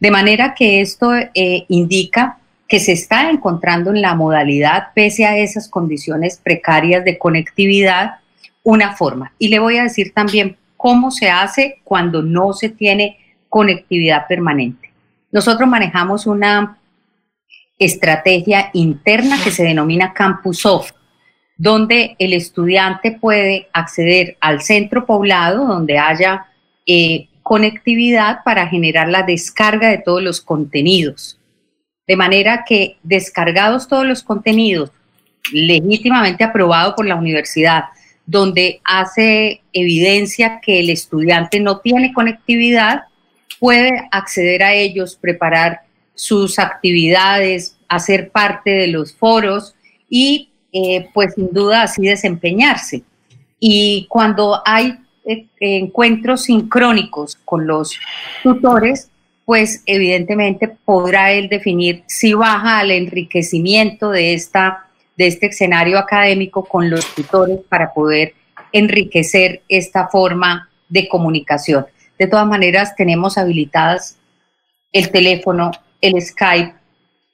De 0.00 0.10
manera 0.10 0.54
que 0.54 0.80
esto 0.80 1.14
eh, 1.14 1.66
indica 1.68 2.38
que 2.68 2.80
se 2.80 2.92
está 2.92 3.30
encontrando 3.30 3.90
en 3.90 4.02
la 4.02 4.14
modalidad, 4.14 4.88
pese 4.94 5.24
a 5.24 5.38
esas 5.38 5.68
condiciones 5.68 6.40
precarias 6.42 7.04
de 7.04 7.18
conectividad, 7.18 8.16
una 8.62 8.96
forma. 8.96 9.32
Y 9.38 9.48
le 9.48 9.60
voy 9.60 9.76
a 9.76 9.84
decir 9.84 10.12
también 10.12 10.56
cómo 10.76 11.12
se 11.12 11.30
hace 11.30 11.80
cuando 11.84 12.22
no 12.22 12.52
se 12.52 12.68
tiene 12.68 13.18
conectividad 13.48 14.26
permanente. 14.26 14.90
Nosotros 15.30 15.68
manejamos 15.68 16.26
una 16.26 16.78
estrategia 17.78 18.70
interna 18.72 19.42
que 19.42 19.50
se 19.50 19.64
denomina 19.64 20.14
Campus 20.14 20.64
Off, 20.64 20.92
donde 21.56 22.16
el 22.18 22.32
estudiante 22.32 23.12
puede 23.12 23.68
acceder 23.72 24.36
al 24.40 24.62
centro 24.62 25.06
poblado 25.06 25.66
donde 25.66 25.98
haya 25.98 26.46
eh, 26.86 27.28
conectividad 27.42 28.40
para 28.44 28.66
generar 28.68 29.08
la 29.08 29.22
descarga 29.22 29.88
de 29.88 29.98
todos 29.98 30.22
los 30.22 30.40
contenidos. 30.40 31.38
De 32.06 32.16
manera 32.16 32.64
que 32.66 32.98
descargados 33.02 33.88
todos 33.88 34.06
los 34.06 34.22
contenidos, 34.22 34.90
legítimamente 35.52 36.44
aprobado 36.44 36.94
por 36.94 37.06
la 37.06 37.16
universidad, 37.16 37.84
donde 38.26 38.80
hace 38.84 39.62
evidencia 39.72 40.60
que 40.60 40.80
el 40.80 40.90
estudiante 40.90 41.60
no 41.60 41.78
tiene 41.78 42.12
conectividad, 42.12 43.04
puede 43.60 44.08
acceder 44.10 44.62
a 44.62 44.74
ellos, 44.74 45.16
preparar 45.16 45.85
sus 46.16 46.58
actividades, 46.58 47.76
hacer 47.88 48.30
parte 48.30 48.70
de 48.70 48.88
los 48.88 49.14
foros 49.14 49.76
y 50.08 50.50
eh, 50.72 51.08
pues 51.14 51.34
sin 51.34 51.52
duda 51.52 51.82
así 51.82 52.02
desempeñarse. 52.02 53.04
Y 53.60 54.06
cuando 54.08 54.60
hay 54.64 54.98
eh, 55.24 55.46
encuentros 55.60 56.44
sincrónicos 56.44 57.36
con 57.44 57.66
los 57.66 57.98
tutores, 58.42 59.10
pues 59.44 59.82
evidentemente 59.86 60.68
podrá 60.84 61.32
él 61.32 61.48
definir 61.48 62.02
si 62.08 62.34
baja 62.34 62.80
al 62.80 62.90
enriquecimiento 62.90 64.10
de, 64.10 64.34
esta, 64.34 64.88
de 65.16 65.28
este 65.28 65.46
escenario 65.46 65.98
académico 65.98 66.64
con 66.64 66.90
los 66.90 67.14
tutores 67.14 67.60
para 67.68 67.94
poder 67.94 68.34
enriquecer 68.72 69.62
esta 69.68 70.08
forma 70.08 70.68
de 70.88 71.08
comunicación. 71.08 71.86
De 72.18 72.26
todas 72.26 72.46
maneras, 72.46 72.96
tenemos 72.96 73.38
habilitadas 73.38 74.18
el 74.92 75.10
teléfono, 75.10 75.70
el 76.00 76.20
Skype, 76.20 76.74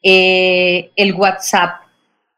eh, 0.03 0.90
el 0.96 1.14
WhatsApp, 1.14 1.83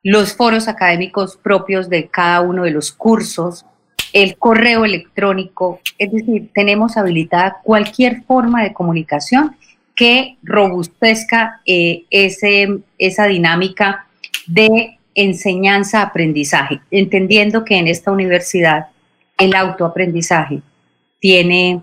los 0.03 0.35
foros 0.35 0.69
académicos 0.69 1.37
propios 1.37 1.89
de 1.89 2.09
cada 2.09 2.41
uno 2.41 2.65
de 2.65 2.71
los 2.71 2.93
cursos, 2.93 3.65
el 4.13 4.37
correo 4.37 4.85
electrónico, 4.85 5.81
es 5.99 6.13
decir, 6.13 6.51
tenemos 6.55 6.97
habilitada 6.97 7.61
cualquier 7.65 8.23
forma 8.25 8.63
de 8.63 8.73
comunicación 8.73 9.57
que 9.97 10.37
robustezca 10.43 11.61
eh, 11.67 12.05
ese, 12.11 12.79
esa 12.99 13.27
dinámica 13.27 14.07
de 14.47 14.99
enseñanza-aprendizaje, 15.15 16.81
entendiendo 16.91 17.65
que 17.65 17.77
en 17.77 17.89
esta 17.89 18.11
universidad 18.11 18.89
el 19.39 19.55
autoaprendizaje 19.55 20.63
tiene 21.21 21.83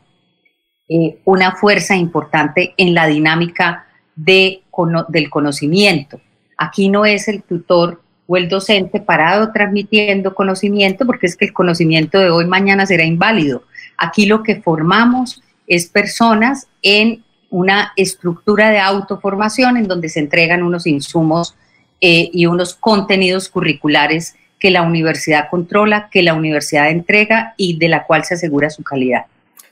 eh, 0.90 1.18
una 1.26 1.56
fuerza 1.56 1.96
importante 1.96 2.74
en 2.78 2.94
la 2.94 3.08
dinámica 3.08 3.88
de, 4.16 4.62
del 5.10 5.30
conocimiento. 5.30 6.20
Aquí 6.58 6.90
no 6.90 7.06
es 7.06 7.28
el 7.28 7.44
tutor 7.44 8.02
o 8.28 8.38
el 8.38 8.48
docente 8.48 9.00
parado 9.00 9.52
transmitiendo 9.52 10.34
conocimiento, 10.34 11.06
porque 11.06 11.28
es 11.28 11.36
que 11.36 11.46
el 11.46 11.54
conocimiento 11.54 12.20
de 12.20 12.30
hoy 12.30 12.46
mañana 12.46 12.86
será 12.86 13.04
inválido. 13.04 13.64
Aquí 13.98 14.26
lo 14.26 14.44
que 14.44 14.62
formamos 14.62 15.42
es 15.68 15.88
personas 15.88 16.68
en 16.82 17.24
una 17.50 17.92
estructura 17.98 18.70
de 18.70 18.80
autoformación 18.80 19.78
en 19.78 19.88
donde 19.88 20.10
se 20.10 20.20
entregan 20.20 20.64
unos 20.64 20.88
insumos 20.88 21.56
eh, 22.00 22.30
y 22.32 22.46
unos 22.46 22.74
contenidos 22.74 23.50
curriculares 23.50 24.36
que 24.58 24.72
la 24.72 24.84
universidad 24.84 25.50
controla, 25.50 26.10
que 26.10 26.22
la 26.24 26.34
universidad 26.34 26.90
entrega 26.90 27.54
y 27.58 27.78
de 27.78 27.90
la 27.90 28.06
cual 28.06 28.24
se 28.24 28.36
asegura 28.36 28.70
su 28.70 28.84
calidad. 28.84 29.26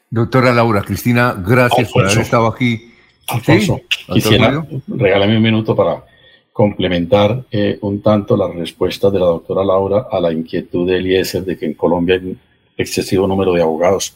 Doctora 0.09 0.51
Laura 0.51 0.81
Cristina, 0.81 1.35
gracias 1.37 1.91
por 1.91 2.05
haber 2.05 2.17
estado 2.17 2.47
aquí. 2.47 2.88
Alfonso, 3.31 3.81
quisiera 4.13 4.65
regálame 4.87 5.37
un 5.37 5.43
minuto 5.43 5.75
para 5.75 6.03
complementar 6.51 7.45
eh, 7.51 7.77
un 7.81 8.01
tanto 8.01 8.35
las 8.35 8.53
respuestas 8.53 9.13
de 9.13 9.19
la 9.19 9.27
doctora 9.27 9.63
Laura 9.63 10.07
a 10.11 10.19
la 10.19 10.33
inquietud 10.33 10.87
de 10.87 10.97
Eliezer 10.97 11.45
de 11.45 11.57
que 11.57 11.65
en 11.65 11.73
Colombia 11.73 12.15
hay 12.15 12.35
excesivo 12.77 13.27
número 13.27 13.53
de 13.53 13.61
abogados. 13.61 14.15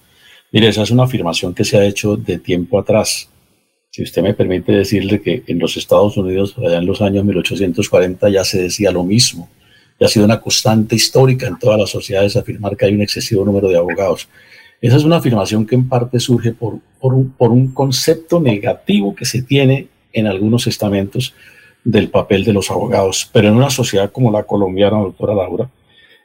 Mire, 0.51 0.67
esa 0.67 0.83
es 0.83 0.91
una 0.91 1.03
afirmación 1.03 1.53
que 1.53 1.63
se 1.63 1.77
ha 1.77 1.85
hecho 1.85 2.15
de 2.15 2.39
tiempo 2.39 2.79
atrás. 2.79 3.29
Si 3.89 4.03
usted 4.03 4.21
me 4.21 4.33
permite 4.33 4.71
decirle 4.71 5.21
que 5.21 5.43
en 5.47 5.59
los 5.59 5.77
Estados 5.77 6.17
Unidos, 6.17 6.55
allá 6.57 6.79
en 6.79 6.85
los 6.85 7.01
años 7.01 7.23
1840, 7.23 8.29
ya 8.29 8.43
se 8.43 8.63
decía 8.63 8.91
lo 8.91 9.03
mismo. 9.03 9.49
Ya 9.99 10.07
ha 10.07 10.09
sido 10.09 10.25
una 10.25 10.41
constante 10.41 10.95
histórica 10.95 11.47
en 11.47 11.57
todas 11.59 11.79
las 11.79 11.91
sociedades 11.91 12.35
afirmar 12.35 12.75
que 12.75 12.85
hay 12.85 12.93
un 12.93 13.01
excesivo 13.01 13.45
número 13.45 13.69
de 13.69 13.77
abogados. 13.77 14.27
Esa 14.83 14.97
es 14.97 15.05
una 15.05 15.15
afirmación 15.15 15.65
que 15.65 15.75
en 15.75 15.87
parte 15.87 16.19
surge 16.19 16.51
por, 16.51 16.79
por, 16.99 17.13
un, 17.13 17.31
por 17.31 17.51
un 17.51 17.69
concepto 17.69 18.41
negativo 18.41 19.15
que 19.15 19.23
se 19.23 19.41
tiene 19.41 19.87
en 20.11 20.27
algunos 20.27 20.67
estamentos 20.67 21.33
del 21.85 22.09
papel 22.09 22.43
de 22.43 22.51
los 22.51 22.69
abogados. 22.69 23.29
Pero 23.31 23.47
en 23.47 23.55
una 23.55 23.69
sociedad 23.69 24.11
como 24.11 24.29
la 24.29 24.43
colombiana, 24.43 24.97
doctora 24.97 25.35
Laura, 25.35 25.69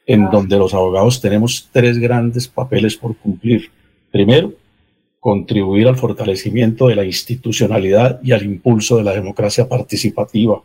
en 0.04 0.28
donde 0.28 0.58
los 0.58 0.74
abogados 0.74 1.20
tenemos 1.20 1.68
tres 1.70 1.98
grandes 1.98 2.48
papeles 2.48 2.96
por 2.96 3.16
cumplir. 3.16 3.70
Primero, 4.10 4.52
contribuir 5.20 5.86
al 5.86 5.96
fortalecimiento 5.96 6.88
de 6.88 6.96
la 6.96 7.04
institucionalidad 7.04 8.18
y 8.24 8.32
al 8.32 8.42
impulso 8.42 8.96
de 8.96 9.04
la 9.04 9.12
democracia 9.12 9.68
participativa. 9.68 10.60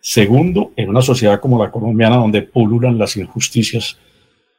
Segundo, 0.00 0.70
en 0.76 0.90
una 0.90 1.02
sociedad 1.02 1.40
como 1.40 1.60
la 1.60 1.72
colombiana, 1.72 2.18
donde 2.18 2.42
pululan 2.42 2.98
las 2.98 3.16
injusticias 3.16 3.98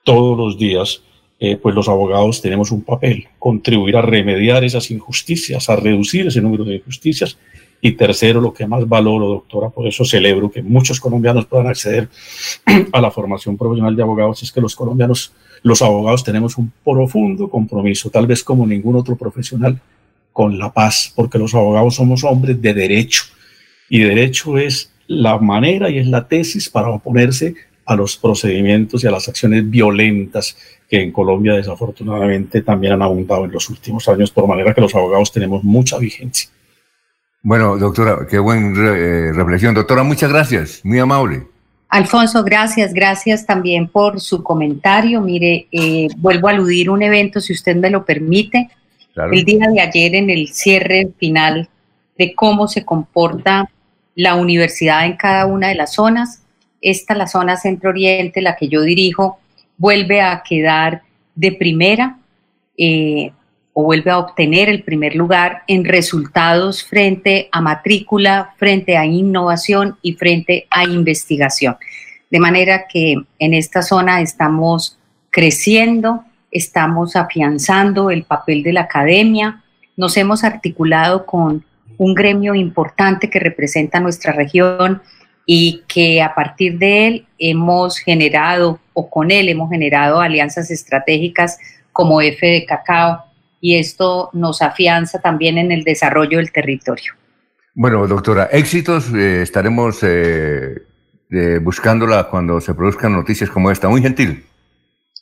todos 0.03 0.37
los 0.37 0.57
días, 0.57 1.01
eh, 1.39 1.57
pues 1.57 1.75
los 1.75 1.89
abogados 1.89 2.41
tenemos 2.41 2.71
un 2.71 2.83
papel, 2.83 3.27
contribuir 3.39 3.97
a 3.97 4.01
remediar 4.01 4.63
esas 4.63 4.89
injusticias, 4.91 5.69
a 5.69 5.75
reducir 5.75 6.27
ese 6.27 6.41
número 6.41 6.63
de 6.63 6.75
injusticias. 6.75 7.37
Y 7.81 7.93
tercero, 7.93 8.39
lo 8.39 8.53
que 8.53 8.65
más 8.65 8.87
valoro, 8.87 9.27
doctora, 9.27 9.69
por 9.69 9.85
eso 9.85 10.05
celebro 10.05 10.49
que 10.49 10.61
muchos 10.61 11.01
colombianos 11.01 11.45
puedan 11.45 11.67
acceder 11.67 12.07
a 12.93 13.01
la 13.01 13.11
formación 13.11 13.57
profesional 13.57 13.93
de 13.93 14.03
abogados, 14.03 14.41
es 14.41 14.53
que 14.53 14.61
los 14.61 14.73
colombianos, 14.73 15.33
los 15.63 15.81
abogados 15.81 16.23
tenemos 16.23 16.57
un 16.57 16.71
profundo 16.83 17.49
compromiso, 17.49 18.09
tal 18.09 18.25
vez 18.25 18.41
como 18.41 18.65
ningún 18.65 18.95
otro 18.95 19.17
profesional, 19.17 19.81
con 20.31 20.57
la 20.57 20.71
paz, 20.71 21.11
porque 21.13 21.37
los 21.37 21.53
abogados 21.53 21.95
somos 21.95 22.23
hombres 22.23 22.61
de 22.61 22.73
derecho. 22.73 23.23
Y 23.89 23.99
derecho 23.99 24.57
es 24.57 24.91
la 25.07 25.37
manera 25.37 25.89
y 25.89 25.97
es 25.97 26.07
la 26.07 26.27
tesis 26.27 26.69
para 26.69 26.89
oponerse 26.89 27.53
a 27.85 27.95
los 27.95 28.17
procedimientos 28.17 29.03
y 29.03 29.07
a 29.07 29.11
las 29.11 29.27
acciones 29.27 29.69
violentas 29.69 30.55
que 30.89 31.01
en 31.01 31.11
Colombia 31.11 31.53
desafortunadamente 31.53 32.61
también 32.61 32.93
han 32.93 33.01
abundado 33.01 33.45
en 33.45 33.51
los 33.51 33.69
últimos 33.69 34.07
años, 34.07 34.31
por 34.31 34.47
manera 34.47 34.73
que 34.73 34.81
los 34.81 34.93
abogados 34.95 35.31
tenemos 35.31 35.63
mucha 35.63 35.97
vigencia. 35.97 36.49
Bueno, 37.41 37.77
doctora, 37.77 38.25
qué 38.29 38.39
buena 38.39 38.67
eh, 38.95 39.33
reflexión. 39.33 39.73
Doctora, 39.73 40.03
muchas 40.03 40.29
gracias, 40.29 40.81
muy 40.83 40.99
amable. 40.99 41.43
Alfonso, 41.89 42.43
gracias, 42.43 42.93
gracias 42.93 43.45
también 43.45 43.87
por 43.87 44.19
su 44.19 44.41
comentario. 44.41 45.21
Mire, 45.21 45.67
eh, 45.71 46.07
vuelvo 46.17 46.47
a 46.47 46.51
aludir 46.51 46.89
un 46.89 47.03
evento, 47.03 47.41
si 47.41 47.53
usted 47.53 47.75
me 47.75 47.89
lo 47.89 48.05
permite. 48.05 48.69
El 49.31 49.43
día 49.43 49.67
de 49.67 49.79
ayer, 49.79 50.15
en 50.15 50.29
el 50.29 50.47
cierre 50.47 51.09
final 51.19 51.69
de 52.17 52.33
cómo 52.33 52.67
se 52.67 52.83
comporta 52.83 53.69
la 54.15 54.35
universidad 54.35 55.05
en 55.05 55.17
cada 55.17 55.45
una 55.45 55.67
de 55.67 55.75
las 55.75 55.93
zonas, 55.93 56.42
esta, 56.83 57.15
la 57.15 57.27
zona 57.27 57.57
centro-oriente, 57.57 58.41
la 58.41 58.55
que 58.55 58.67
yo 58.67 58.81
dirijo, 58.81 59.39
vuelve 59.77 60.21
a 60.21 60.43
quedar 60.43 61.01
de 61.35 61.51
primera. 61.51 62.17
Eh, 62.77 63.31
o 63.73 63.83
vuelve 63.83 64.11
a 64.11 64.19
obtener 64.19 64.69
el 64.69 64.83
primer 64.83 65.15
lugar 65.15 65.63
en 65.67 65.83
resultados 65.83 66.83
frente 66.83 67.49
a 67.51 67.59
matrícula, 67.59 68.53
frente 68.57 68.97
a 68.97 69.05
innovación 69.05 69.97
y 70.03 70.13
frente 70.13 70.67
a 70.69 70.83
investigación. 70.83 71.77
De 72.29 72.39
manera 72.39 72.85
que 72.87 73.15
en 73.39 73.53
esta 73.53 73.81
zona 73.81 74.21
estamos 74.21 74.97
creciendo, 75.31 76.23
estamos 76.51 77.15
afianzando 77.15 78.11
el 78.11 78.23
papel 78.23 78.61
de 78.61 78.73
la 78.73 78.81
academia, 78.81 79.63
nos 79.97 80.17
hemos 80.17 80.43
articulado 80.43 81.25
con 81.25 81.65
un 81.97 82.13
gremio 82.13 82.55
importante 82.55 83.29
que 83.29 83.39
representa 83.39 83.99
nuestra 83.99 84.33
región 84.33 85.01
y 85.45 85.83
que 85.87 86.21
a 86.21 86.33
partir 86.33 86.77
de 86.77 87.07
él 87.07 87.27
hemos 87.37 87.97
generado, 87.97 88.79
o 88.93 89.09
con 89.09 89.31
él 89.31 89.49
hemos 89.49 89.69
generado 89.69 90.21
alianzas 90.21 90.71
estratégicas 90.71 91.57
como 91.91 92.21
F 92.21 92.45
de 92.45 92.65
Cacao, 92.65 93.23
y 93.59 93.75
esto 93.77 94.29
nos 94.33 94.61
afianza 94.61 95.19
también 95.19 95.57
en 95.57 95.71
el 95.71 95.83
desarrollo 95.83 96.37
del 96.37 96.51
territorio. 96.51 97.13
Bueno, 97.75 98.05
doctora, 98.07 98.45
éxitos, 98.51 99.11
eh, 99.13 99.41
estaremos 99.41 100.03
eh, 100.03 100.83
eh, 101.31 101.59
buscándola 101.61 102.25
cuando 102.29 102.61
se 102.61 102.73
produzcan 102.73 103.13
noticias 103.13 103.49
como 103.49 103.71
esta. 103.71 103.89
Muy 103.89 104.01
gentil. 104.01 104.43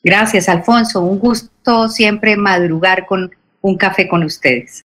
Gracias, 0.04 0.50
Alfonso. 0.50 1.02
Un 1.02 1.20
gusto 1.20 1.88
siempre 1.88 2.36
madrugar 2.36 3.06
con 3.06 3.32
un 3.62 3.78
café 3.78 4.08
con 4.08 4.24
ustedes. 4.24 4.80